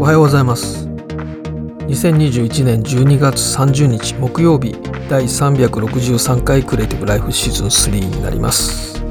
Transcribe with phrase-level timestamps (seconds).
[0.00, 0.86] おはようございます。
[0.86, 4.74] 2021年12月30日木曜日
[5.10, 9.04] 第363回クリエイティブライフシーズン3になります。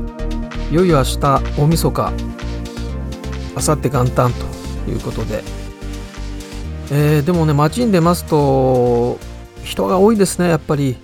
[0.71, 1.19] いよいよ明日
[1.59, 2.11] 大晦日
[3.55, 5.43] 明後日元旦ということで、
[6.91, 9.19] えー、でもね街に出ますと
[9.63, 10.97] 人が多いですねやっぱり。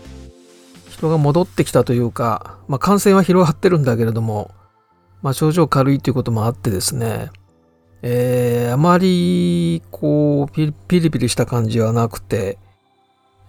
[0.90, 4.50] 人が戻ってきたというか、まあ、感染は広がってるんだけれども、
[5.22, 7.30] まあ、症状軽いということもあってですね。
[8.02, 12.58] えー、あまりこうピリピリした感じはなくて、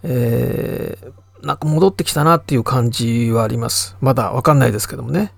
[0.05, 3.97] えー、なんか戻ってきたなっていう感じはあります。
[4.01, 5.33] まだわかんないですけどもね。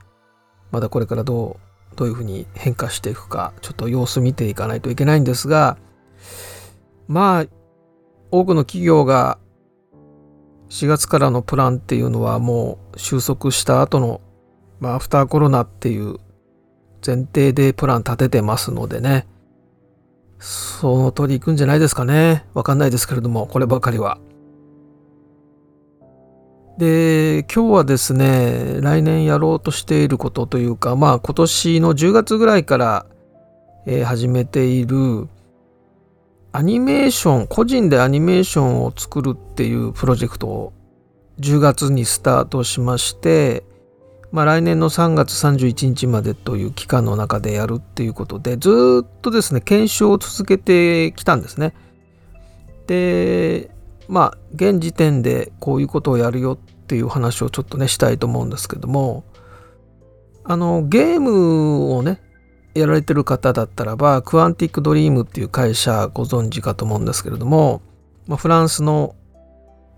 [0.73, 1.59] まだこれからど
[1.93, 5.79] う、どういうふうに変化していくか、ちょっと様子見ていかないといけないんですが、
[7.07, 7.47] まあ、
[8.31, 9.39] 多くの企業が
[10.69, 14.21] 4月からのプランっていうのはもう収束した後の、
[14.81, 16.19] まあ、アフターコロナっていう
[17.07, 19.27] 前提でプラン立ててますのでね、
[20.39, 22.47] その通り行くんじゃないですかね。
[22.55, 24.19] わかんないですけれども、こればかりは。
[26.79, 33.07] で、今日はですね、来年やろうとしていることというか、まあ今年の10月ぐらいから、
[33.87, 35.29] えー、始めている
[36.53, 40.73] アニメーション、個人でアニメーションを作るっていうプロジェクトを
[41.41, 43.65] 10月にスタートしまして、
[44.31, 51.75] まあ、来年の3月31日までという期間の中でやるっていうことでずっとですね検証を続けてきたんですね。
[52.87, 53.71] で
[54.07, 56.57] まあ現時点でこういうことをやるよっ
[56.87, 59.25] ていう話をちょっとねしたいと思うんですけども
[60.45, 62.21] あのゲームをね
[62.75, 67.83] やられてる方だったらばクアンティックドリームっていう会社ご存知かと思うんですけれども、
[68.27, 69.15] まあ、フランスの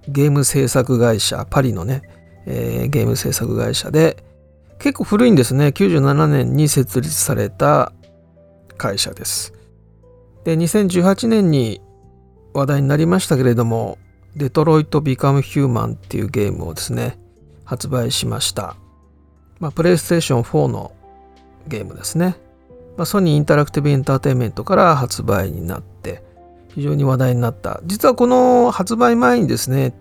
[0.09, 2.03] ゲーム制作会社パリのね
[2.47, 4.25] えー、ゲーム制作会社で
[4.79, 5.69] 結構古いんですね。
[5.69, 7.93] 97年に設立された
[8.77, 9.53] 会社です。
[10.45, 11.81] で2018年に
[12.55, 13.99] 話題になりましたけれども
[14.35, 17.19] デトロイト・ビカム・ヒューマンっていうゲームをですね
[17.65, 18.77] 発売しました。
[19.59, 20.93] まあプレイステーション4の
[21.69, 22.37] ゲームですね、
[22.97, 26.23] まあ、ソニーインタラクティブエンターテインメントから発売になって
[26.75, 27.81] 非常に話題になった。
[27.85, 29.95] 実はこの発売前にですね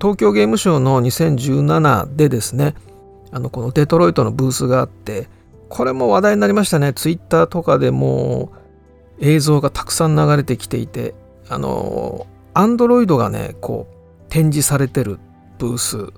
[0.00, 2.74] 東京ゲームショウの2017でですね
[3.30, 5.28] あのこのデトロイトのブースがあって
[5.68, 6.92] これも話題になりましたね。
[6.92, 8.52] ツイッターとかでも
[9.20, 11.14] 映像がたくさん流れてきていて
[11.48, 13.94] あのアンドロイドがねこう
[14.30, 15.20] 展示されてる
[15.58, 16.12] ブース。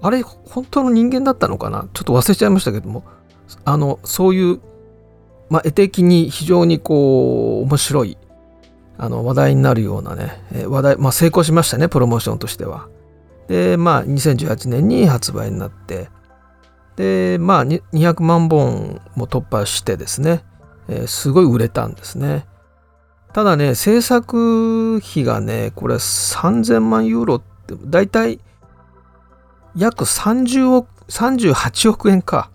[0.00, 1.88] あれ本当の人間だったのかな？
[1.92, 3.04] ちょっと忘れちゃいましたけども。
[3.64, 4.60] あのそういう
[5.50, 8.16] まあ、絵的に非常にこう面白い
[8.96, 12.88] あの話題になるようなね話題、まあ、成功しましたねプロモーションとしては。
[13.50, 16.08] で、まあ、2018年に発売になって、
[16.94, 20.44] で、まあ、200万本も突破してですね、
[20.86, 22.46] えー、すごい売れたんですね。
[23.32, 28.38] ただね、制作費がね、これ3000万ユーロって、だいたい
[29.74, 32.52] 約30億、38億円か。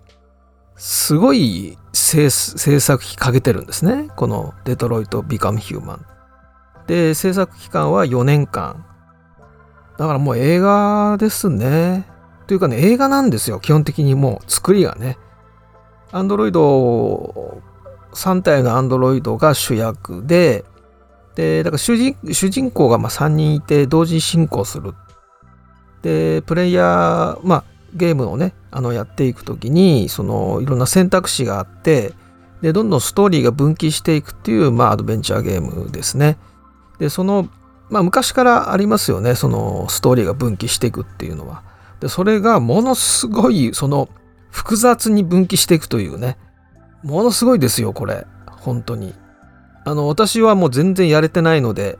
[0.76, 4.08] すごい制作費かけてるんですね。
[4.16, 6.06] このデトロイト・ビカム・ヒューマン。
[6.86, 8.86] で、制作期間は4年間。
[9.98, 12.06] だからもう映画ですね。
[12.46, 13.60] というかね、映画なんですよ。
[13.60, 15.18] 基本的にもう作りがね。
[16.12, 17.60] アンドロイド、
[18.12, 20.64] 3体のアンドロイドが主役で、
[21.34, 24.94] で、だから主人主人公がま3人いて同時進行する。
[26.02, 27.64] で、プレイヤー、まあ、
[27.94, 32.14] ゲームをね、あのやっていくときに、そのいろんな選択肢があって、
[32.62, 36.38] で、どんどんストーリーが分岐していくっていう、まあ、アドベンチャーゲームですね。
[36.98, 37.48] で、その
[37.88, 41.62] まあ昔からありますよねそのストーリーが分岐していくっていうのは。
[42.00, 44.08] でそれがものすごいその
[44.50, 46.36] 複雑に分岐していくというね
[47.02, 49.14] ものすごいですよこれ本当に。
[49.84, 51.96] あの私はもう全然やれてないので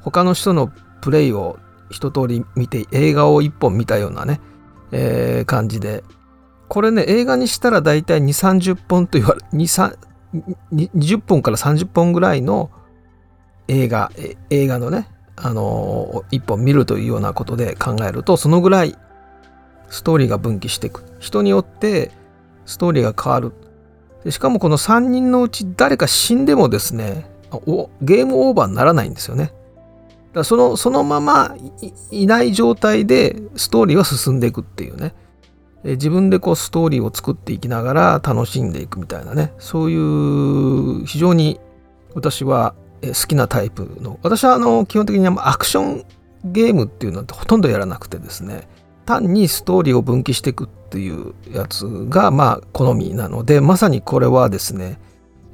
[0.00, 0.72] 他の人の
[1.02, 1.58] プレイを
[1.90, 4.40] 一通り見て映画を一本見たようなね、
[4.90, 6.02] えー、感じで
[6.68, 12.70] これね映画にしたら大体2 3 0本と言われ20本から30本ぐらいの
[13.70, 14.10] 映画
[14.50, 18.96] 映画のねあの一本見るというようなことで考えるとそのぐらい
[19.88, 21.04] ストーリーが分岐していく。
[21.18, 22.10] 人によって
[22.66, 23.52] ストーリーが変わる。
[24.24, 27.30] でしかもこの3人のうち誰か死んでもですね
[28.02, 29.52] ゲームオーバーにならないんですよね。
[30.34, 31.56] だそのそのまま
[32.10, 35.14] いない状態でストーリーは進んでいくっていうね。
[35.84, 39.54] 自分でこうストーリーを作っていきながら楽しんでいくみたいなね。
[39.58, 41.58] そういう非常に
[42.14, 44.18] 私は好きなタイプの。
[44.22, 46.04] 私はあの基本的にアクション
[46.44, 48.68] ゲームっていうのってほとんどやらなくてですね。
[49.06, 54.98] 単にストーリーを分岐していくっていうやつがまあ好みなのでまさにこれはですね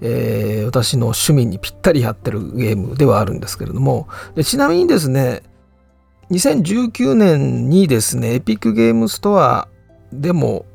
[0.01, 4.09] えー、私の趣味にぴったり合ってるゲームではあるんですけれども。
[4.35, 5.43] でちなみにですね
[6.31, 9.69] 2019年にですねエピックゲームストア
[10.13, 10.67] でも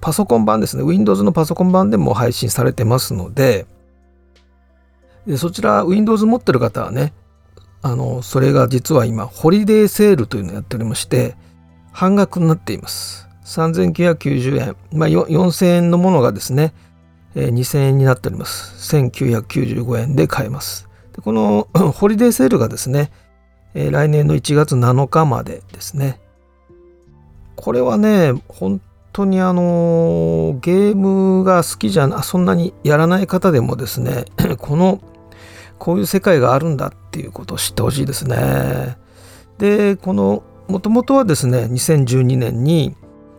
[0.00, 3.66] パソコン版ですね Windows のパソコン版でも配信されてますので
[5.26, 7.12] でそちら Windows 持ってる方はね
[7.82, 11.36] あのそれが実は今ホリデーセールというのをやっておりまして
[11.92, 13.26] 半額になっています。
[13.46, 16.74] 3990円、まあ、4000円のものがですね、
[17.34, 18.96] え、2000円になっております。
[18.96, 20.88] 1995円で買えます。
[21.14, 23.12] でこの ホリデーセールがですね、
[23.72, 26.20] え、来年の1月7日までですね。
[27.54, 28.80] これはね本
[29.12, 34.26] 当にあのゲームが好きじゃなそんなにやらない方でもですね
[34.58, 35.00] この
[35.78, 38.96] こういう世界があるんだっていうことを知ってほしいですね。
[39.58, 42.94] でこのもともとはですね2012年に、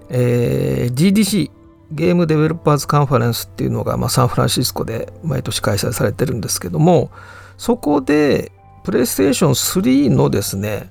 [0.09, 1.51] えー、GDC
[1.91, 7.11] ゲームデベロッパーズカンファレンスっていうのが、まあ、サンフランシスコで毎年開催されてるんですけども
[7.57, 8.51] そこで
[8.83, 10.89] プレイステーション3のですね、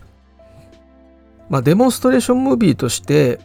[1.48, 3.40] まあ、デモンストレーションムービーとして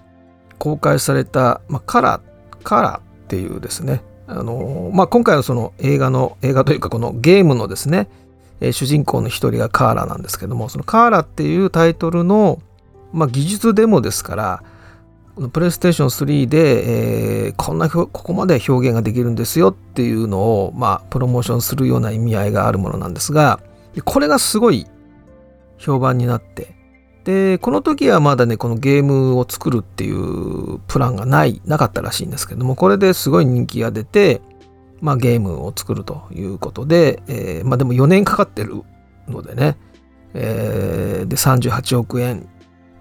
[0.59, 4.01] 公開された、まあ、カラーカラーっていうですね
[4.33, 8.07] あのまあ、今回のその映画の映画というかこのゲームのですね、
[8.61, 12.61] え、主人公の一人がカーラなんですけどもそのカーラっていうタイトルの、
[13.11, 14.63] まあ、技術デモですから
[15.35, 23.59] このプレイステーション3で、えー、こんなここまで表現ができるんですよっていうのを、まあ、プロモーションするような意味合いがあるものなんですが
[24.05, 24.87] これがすごい
[25.77, 26.73] 評判になって
[27.23, 34.41] でこの時はまだねこのゲームを作るっていうプランがないなかったらしいんですけどもこれですごい人気が出て、
[35.01, 38.83] まあ、ゲームを作るということで、えー、まあでも4年かかってる
[39.27, 39.77] のでね、
[40.33, 42.49] えー、で38億円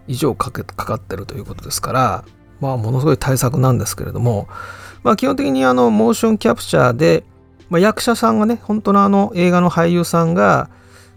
[0.06, 2.24] 以上かけかかってるということですから
[2.60, 4.48] まあものすごい対策なんですけれども、
[5.02, 7.24] まあ、基本的にあのモーションキャプチャーで、
[7.70, 10.68] まあ、役者さんがね本当のあの映画の俳優さんが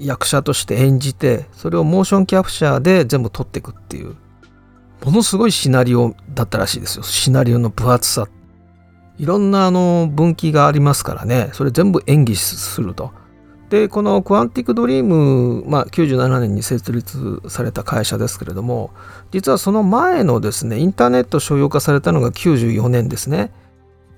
[0.05, 4.15] 役者として演じてそれをモーションキャプチャーで全部撮っていくっていう
[5.03, 7.03] ものすごいシナリオだったらしいですよ。
[7.03, 8.27] シナリオの分厚さ。
[9.17, 11.49] いろんなあの分岐がありますからね。
[11.53, 13.11] それ全部演技すると。
[13.69, 18.91] でこのクワンティックドリーム、まあ、97年に設立された会社ですけれども
[19.31, 23.51] 実はその前のですねインターネット商用化されたのが94年ですね。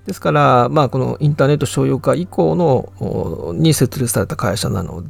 [0.04, 5.02] ですから、まあ、このインターネット商用化以降のに設立された会社なの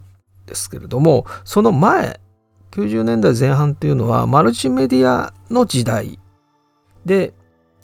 [0.47, 2.21] ですけれどもその前
[2.71, 6.19] 90年代前半っていうのはマルチメディアの時代
[7.05, 7.33] で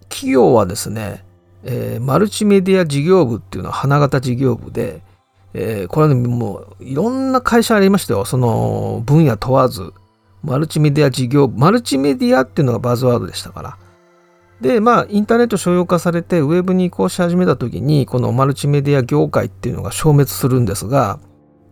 [0.09, 1.25] 企業はですね、
[1.64, 5.00] えー、マルチメディア事業部っていうのは花形事業部で、
[5.55, 8.25] えー、これはねもういろんな会社ありましたよ。
[8.26, 9.93] その分野問わず
[10.43, 13.79] マルチメディア事業マルチメディアっていうのがバズワードでしたから。
[14.61, 21.19] でまあインターネット商用化されてウェブに移行し始めた時にこのマルチメディア業界っていうのが消滅するんですが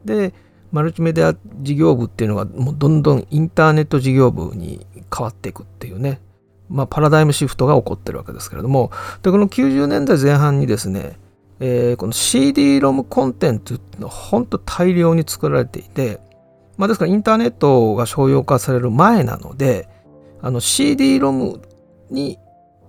[0.05, 0.35] で
[0.73, 6.21] マルチメディア事業部っていうのがもうどんどんインターネット事業部に変わっていくっていうね、
[6.69, 8.91] まあ、パラダイムシフトが起こってるわけですけれども
[9.23, 11.19] でこの90年代前半にですね、
[11.59, 16.21] えー、この CD-ROM コンテンツっていうのは本当大量に作られていて、
[16.77, 19.89] まあ、ですからインターネットが商用化される前なので
[20.41, 21.61] あの CD-ROM
[22.11, 22.39] に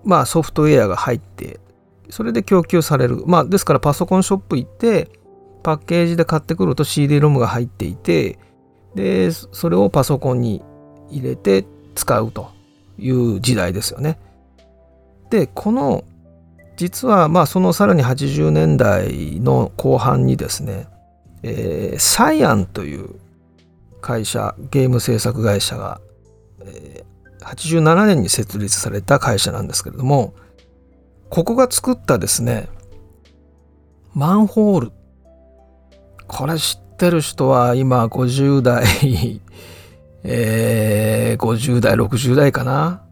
[0.04, 1.60] まあソフトウェアが入って
[2.10, 3.24] それで供給される。
[3.26, 5.08] まあですからパソコンショップ行って
[5.62, 8.38] パッケージで買ってくると CD-ROM が入っていて
[8.94, 10.62] でそれをパソコンに
[11.10, 11.64] 入れて
[11.94, 12.50] 使うと
[12.98, 14.18] いう時代ですよね。
[15.30, 16.04] でこの
[16.76, 20.88] 実はまあそのさらに80年代の後半にですね、
[21.42, 23.14] えー、サイアンという
[24.00, 26.00] 会社ゲーム制作会社が、
[26.64, 30.34] えー、87年に設立された会社なんですけれども
[31.30, 32.68] ここが作ったですね
[34.14, 34.92] マンホール
[36.26, 38.84] これ知ってる人は今50代
[40.24, 43.02] えー、50代、60代かな？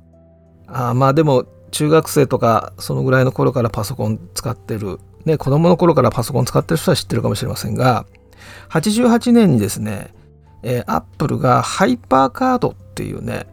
[0.68, 8.06] あまあでも中学生とかそのぐらいの頃からパソコン使ってる、ね、子供の頃からパソコン使ってる人は知ってるかもしれませんが、
[8.70, 10.14] 88年にですね、
[10.62, 13.46] えー、アップルがハイパーカードっていうね、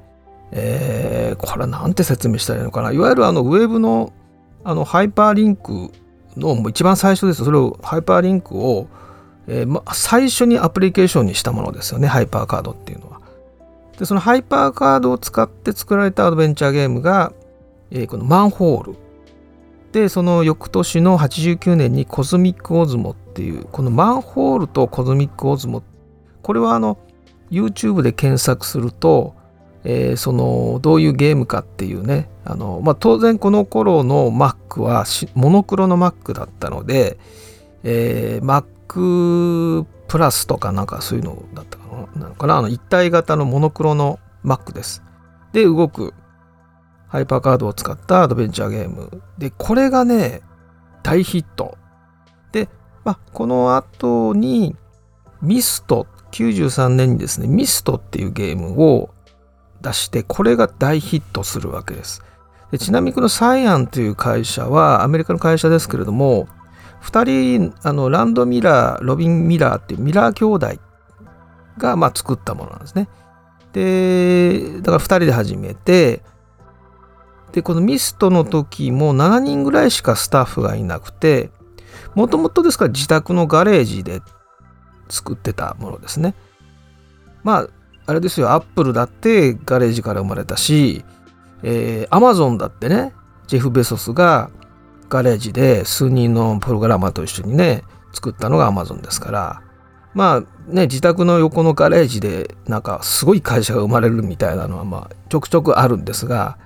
[0.52, 2.92] えー、これなんて説明したらいいのかな？
[2.92, 4.14] いわゆるあのウェブの
[4.64, 5.92] あのハイパーリンク
[6.36, 7.44] のもう一番最初です。
[7.44, 8.88] それをハイパーリンクを
[9.48, 13.22] えーま、最初にアプリケーションにしたものですよねハイパーカードっていうのは。
[13.98, 17.34] でそのハイパーカードを使って作られたアドベンチャーゲームが、
[17.90, 18.96] えー、このマンホール
[19.92, 25.82] でその翌年の89年にコズミックオズモっていうこのマンホールとコズミックオズモ
[26.44, 27.00] これはあの
[27.50, 29.36] YouTube で検索すると、
[29.84, 37.18] えー、そのどういうゲームかっていうねあの、まあ、当然この頃の Mac はモノクロの Mac だったので、
[37.84, 38.46] えー、
[38.88, 45.04] Mac プラスとかなんかそういうのだったかななのかなあの一体型のモノクロの Mac です。
[45.52, 46.14] で、動く
[47.08, 49.22] ハイパーカードを使ったアドベンチャーゲーム。
[49.38, 50.42] で、これがね、
[51.04, 51.78] 大ヒット。
[52.52, 52.70] で、
[53.04, 54.76] まあ、この後に
[55.42, 59.10] ミスト、93年にですね、ミストっていうゲームを
[59.82, 62.22] 出して、これが大ヒットするわけです。
[62.72, 66.48] でちなみにこのサイアンという会社はアメリカの会社ですけれども、
[67.02, 70.82] 2人、あのランド・ミラー、ロビン・ミラーっていうミラー兄弟
[71.78, 73.08] がまあ作ったものなんですね。
[73.74, 76.24] で、だから2人で始めて、
[77.52, 81.52] で、このミストの時も7人ぐらいしかスタッフがいなくて、
[82.16, 84.22] もともとですから自宅のガレージで
[85.10, 86.36] 作ってたものですね。
[87.44, 87.68] まあ、
[88.06, 91.04] あれですよ、アップルだってガレージから生まれたし、
[91.64, 93.14] えー、アマゾンだってね、
[93.48, 94.50] ジェフ・ベソスが
[95.10, 97.84] ガレージで数人のプログラマーと一緒にね、
[98.14, 99.62] 作ったのがアマゾンですから、
[100.14, 106.58] まあね、自宅の横のガレージでなんかすごい会社が生まれるみたいなのはまあちょくちょくあるんですが、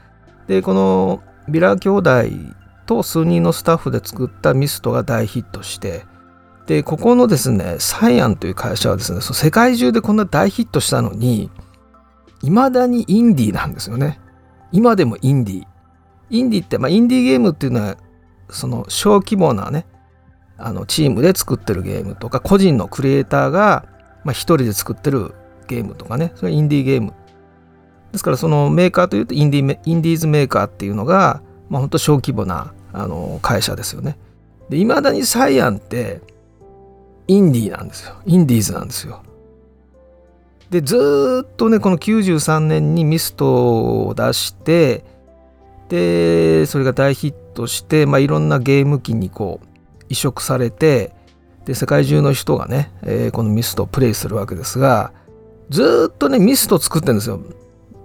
[0.47, 2.11] で、このビラ兄弟
[2.85, 6.05] と数人のスタッフで作ったミストが大ヒットして、
[6.67, 11.49] で、ここのですね、サイアンという会社はですね、世界中でこんな大ヒットしたのに、
[12.41, 14.19] 未だにインディーなんですよね。
[14.71, 15.65] 今でもインディー。
[16.29, 17.97] インディーって、まあ、インディーゲームっていうのは、
[18.51, 19.85] その小規模なね、
[20.57, 23.85] あのチームで作ってるゲームとか、個人のクリエイターが、
[24.23, 25.33] まあ、一人で作ってる
[25.67, 27.13] ゲームとかね、それインディーゲーム。
[28.11, 34.17] ですからそのメーカーというとインディインディーズメーカーっていうのが、まあ、本当小規模なあの会社ですよね。
[34.69, 36.21] で、いまだにサイアンって
[37.27, 38.15] インディーなんですよ。
[38.25, 39.23] インディーズなんですよ。
[40.69, 45.03] で、ずっとね、この93年にミストを出して、
[45.89, 49.67] で、それが大ヒットトして、まあ、いろんなゲーム機にこう
[50.09, 51.13] 移植されて、
[51.65, 55.13] で、世界中の人がね、えー、このミストをプレイするわけですが、
[55.69, 57.39] ずっとね、ミスト作ってるんですよ。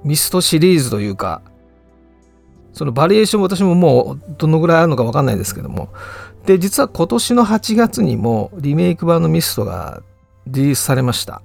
[0.05, 1.43] ミストシリーズというか、
[2.73, 5.88] そのバリエーション私ももうどのぐらいあるのか分かんないですけども、
[6.45, 10.03] で、実は今年の8月にもリメイク版のミストが
[10.47, 11.43] リリースされました。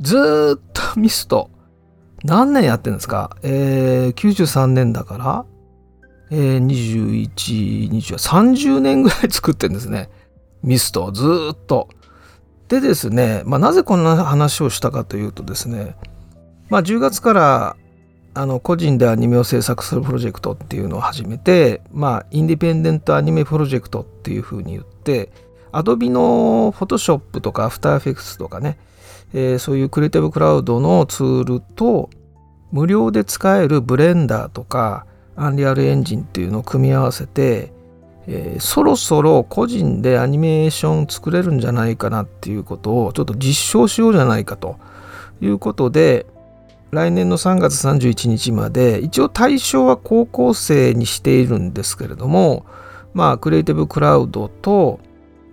[0.00, 1.50] ずっとミスト。
[2.24, 3.36] 何年やってるんですか？
[3.42, 5.44] えー、93年だから、
[6.30, 10.08] えー、21、20、30年ぐらい作ってるんですね。
[10.62, 11.88] ミストをずっと。
[12.68, 15.94] でですね、まあ、なぜこんな話をしたかというとですね、
[16.68, 17.76] まあ、10月から
[18.34, 25.30] あの個人でアニメを制作するプロジェクトっていうのを始めて、まあ、インディペンデントアニメプロジェクトっていうふうに言って
[25.72, 28.78] Adobe の Photoshop とか After Effects とかね、
[29.32, 32.10] えー、そういうクリエイティブクラウドのツールと
[32.72, 35.06] 無料で使えるブレンダーとか
[35.36, 37.72] アンリアルエンジンっていうのを組み合わせて、
[38.26, 44.76] えー、そろそろ個人でアニメーション作れるんじゃないかなっていうことをちょっと実証しようじゃないかと。
[45.40, 46.26] いうことで
[46.90, 52.64] 来年の3月31日まで一応対象は高校生にしているんですけれども
[53.12, 55.00] まあクリエイティブクラウドと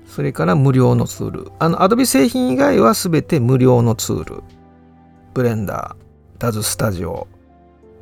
[0.08, 1.52] それから無料のツール。
[1.58, 4.44] あの Adobe 製品以外は全て無料のツール。
[5.34, 7.28] ブレンダーダズスタジオ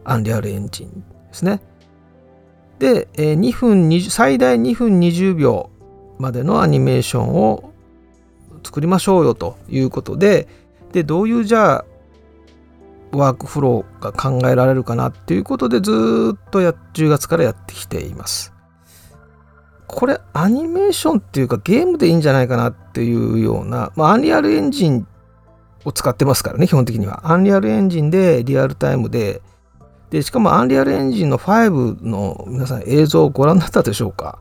[0.03, 0.95] アンリアルエンジンで
[1.31, 1.61] すね。
[2.81, 5.69] でえ2分20最大2分20秒
[6.17, 7.71] までのアニメーションを
[8.63, 10.47] 作りましょうよということで
[10.91, 11.85] でどういうじゃあ
[13.11, 18.51] ワークフローが考えられるかなっていうことでずっとや10月からやってきています。
[19.85, 25.05] これアニメーションっていうかゲームでいいんじゃないかなっていうような、まあ、アンリアルエンジン
[25.83, 27.31] を使ってますからね基本的には。
[27.31, 29.41] アンリアルエンジンでリアルタイムで
[30.11, 34.37] でしかもアンリアルエンジンの5の皆さん映像をご覧になったでしょうか？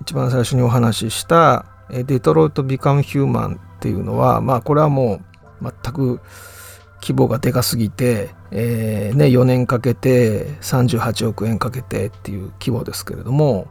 [0.00, 5.20] 一番最初にお話ししたデトロイト・ビカム・ヒューマンっていうのはまあこれはも
[5.60, 6.20] う全く
[7.02, 13.66] 規模がでかすぎて、えーね、4年かけて38億円かけてっていう規模ですけれども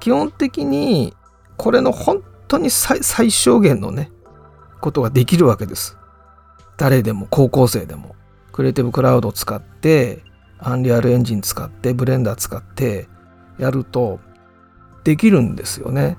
[0.00, 1.14] 基本的に
[1.56, 4.10] これの本当に最小限のね
[4.80, 5.98] ことができるわけです。
[6.78, 8.16] 誰でも高校生でも
[8.52, 10.22] クリエイティブクラウドを使って
[10.58, 13.08] アンリアルエンジン使ってブレンダー使って
[13.58, 14.20] やると
[15.04, 16.18] できるんですよね。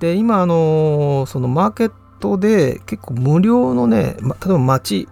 [0.00, 5.08] で今あのそのマーケットで結構無料のね、ま、例えば街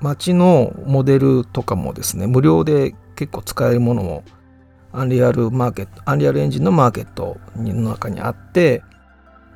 [0.00, 4.24] 街のモデルとかもですね、無料で結構使えるものも、
[4.92, 8.82] アンリアルマーケット、アンリアルエンジンのマーケットの中にあって、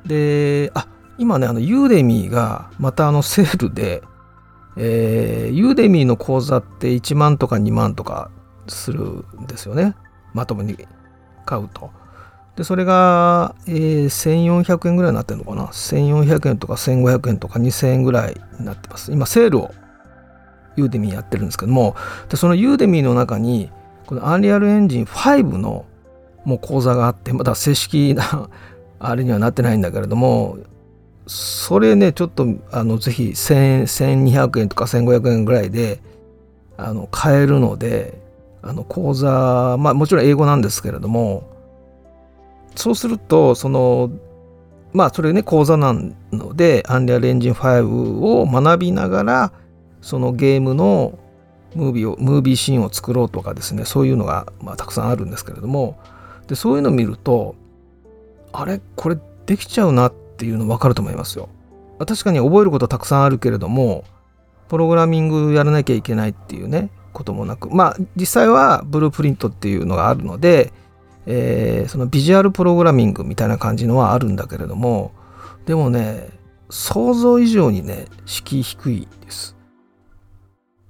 [0.05, 0.87] で、あ、
[1.17, 4.03] 今ね、あの、ユーデミーがまたあのセールで、
[4.77, 8.29] えー、ユーデミーの講座って1万とか2万とか
[8.67, 9.95] するんですよね。
[10.33, 10.77] まともに
[11.45, 11.91] 買うと。
[12.55, 19.71] でそれが、えー、1400円ぐらいになってるのかな？1400円とか1500円とか2000円ぐらいになってます今セールを
[20.77, 21.95] ユーデミーやってるんですけども
[22.29, 23.71] でそのユーデミーの中に
[24.05, 25.85] このアンリアルエンジン5の
[26.45, 28.49] もう講座があってまだ正式な
[28.99, 30.57] あれにはなってないんだけれども
[31.27, 35.99] それねちょっとあのぜひ1200円とか1500円ぐらいで
[36.77, 38.21] あの買えるので
[38.61, 41.49] あの講座まあもちろん英語なんですけれども
[42.75, 44.11] そうするとその
[44.93, 45.93] まあそれね講座な
[46.31, 49.51] のでアンリアルエンジン5を学びながら
[50.01, 51.17] そのゲームの
[51.73, 55.97] ムービーをムービーシーンを作ろうとかですねそういうのが、まあ、たくさんあるんですけれども
[56.47, 57.55] でそういうのを見ると
[58.53, 58.79] あれ？
[58.95, 61.49] これできちゃうなってていうの分かると思いますよ。
[61.99, 64.03] 確かに覚えることたくさんあるけれども
[64.67, 70.73] プログラミングやらなきゃいけないっていうねこともなくまあ実際はブループリントっていうのがあるので、
[71.25, 75.13] えー、そのビジュアルプログラミングみたいな感じのはあるんだけれども
[75.65, 76.29] でもね
[76.69, 79.55] 想像以上にね敷居低いです。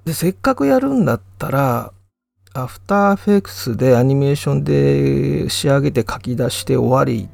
[0.05, 1.91] でせっかくやるんだったら
[2.53, 7.27] アフターフェクスでアニメーションで仕上げて書き出して終わり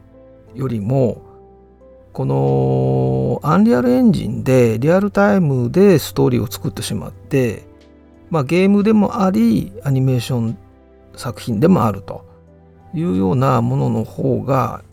[0.56, 1.31] よりも
[2.14, 7.64] このアンリアルエンジンでリアルタイムでストーリーを作ってしまって、
[8.30, 10.58] まあ、ゲームでもありアニメーション
[11.16, 12.26] 作品でもあると
[12.94, 14.84] いうようなものの方が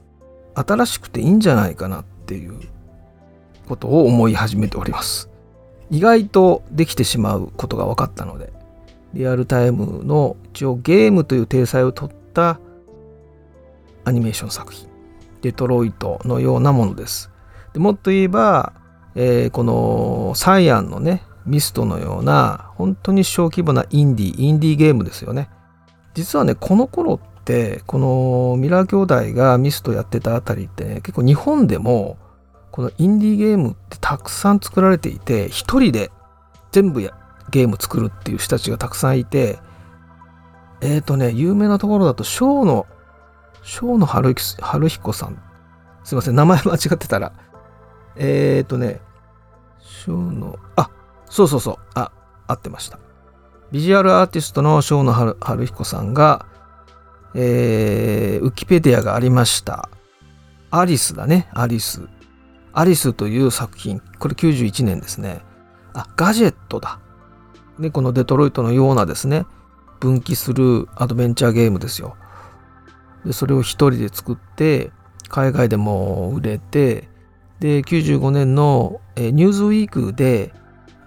[0.54, 2.58] 新しくていいんじゃないかなっていう
[3.68, 5.28] ことを思い始めております。
[5.90, 8.52] 意外とできてしまうことが分かったので
[9.14, 12.60] リアルタイムの一応ゲームという体裁を取った
[14.04, 14.87] アニメーション作品
[15.48, 17.30] デトロイトのようなものです。
[17.72, 18.74] でもっと言えば、
[19.14, 25.48] えー、このサイアンのね、ミストのような本当に小規模なインディ、インディーゲームですよね。
[26.14, 32.18] 実はね、この頃って、このミラー兄弟がミストやってたあたりってね、結構日本でも
[32.70, 36.10] このインディーゲームってたくさん作られていて、一人で
[36.72, 37.12] 全部や
[37.50, 39.58] ゲーム作るっていう人たちがたくさんいて、
[40.80, 42.86] えっ、ー、とね、有名なところだと、ショーの
[43.62, 45.42] 小野春彦さん。
[46.04, 47.32] すいません、名前間違ってたら。
[48.16, 49.00] えっ、ー、とね、
[49.80, 50.90] 小野、あ、
[51.26, 52.10] そうそうそう、あ、
[52.46, 52.98] 合ってました。
[53.70, 56.46] ビジュアルアーティストの小野春彦さんが、
[57.34, 59.90] えー、ウキペディアがありました。
[60.70, 62.08] アリスだね、アリス。
[62.72, 65.42] アリスという作品、これ91年ですね。
[65.92, 67.00] あ、ガジェットだ。
[67.78, 69.46] で、このデトロイトのようなですね、
[70.00, 72.16] 分岐するアドベンチャーゲームですよ。
[73.24, 74.90] でそれを一人で作って
[75.28, 77.08] 海外でも売れて
[77.60, 80.54] で95年の、ニューズウィークで、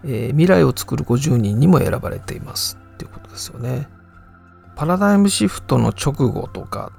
[0.03, 3.87] えー、未来を作る50人にも選ばれていますっていうことですよね。
[4.75, 6.91] パラダイムシフトの直後とか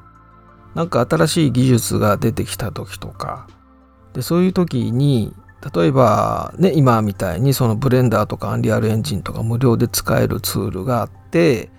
[0.75, 3.49] 何か新しい技術が出てきた時とか
[4.13, 5.35] でそういう時に
[5.75, 11.71] 例えばね今みたいにそのブレンダーとかアンリアルエンジンとか無料で使えるツールがあって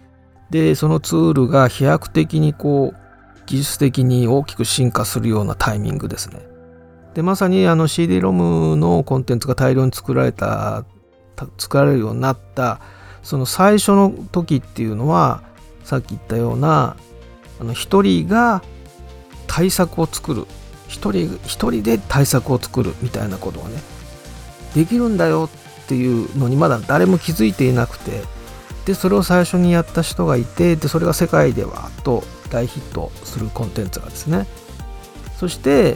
[0.50, 3.03] でそのツールが飛躍的にこう
[3.54, 6.40] 技術的に大きく進化するようなタイミングですね。
[7.14, 10.86] でまさにあの CD-ROM のコンテンツが大量に作られた
[11.60, 12.80] 作られるようになった
[13.22, 15.44] その最初の時っていうのは
[15.84, 16.98] さっき言ったような
[17.60, 18.64] あの一人が
[19.46, 20.48] 対策を作る
[20.88, 23.76] 一人一人で対策を作るみたいなことがね
[24.74, 25.48] できるんだよ
[25.84, 28.24] っていうのにまだ誰も気づいていなくて
[28.86, 34.46] でそれを最初にやった人がいてでそれが世界ではと大ヒットするコンテンツがですね
[35.38, 35.96] そして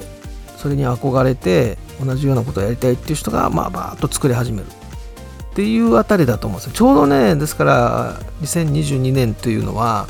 [0.58, 10.08] それに憧れて同じようなことをやりたいっていう人がまあバーッと作り始めるっていうあたりだと思うんですよちょうどねですから2022年というのは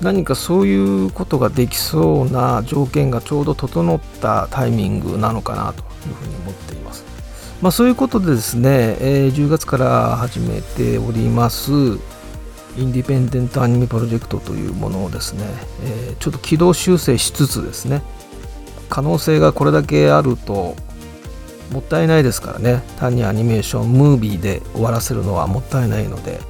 [0.00, 6.69] 何かそういうことができそうな条件がちょうど整ったタイミングなのかなというふうに思って。
[7.62, 11.72] まあ、そういうことでですね、えー、10月から始めております
[12.76, 15.44] インディペンデントアニメプロジェクトというものをですね、
[15.82, 18.02] えー、ちょっと軌道修正しつつですね
[18.88, 20.74] 可能性がこれだけあると
[21.70, 26.40] もったいないですからね単にアニメーションムービーで終わらせるのはもったいないので、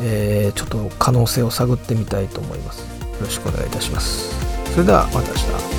[0.00, 2.80] えー、ちょっと可能性を探ってみたいと思います。
[2.80, 2.86] よ
[3.20, 4.34] ろしくお願いいたします。
[4.72, 5.75] それではまた明日。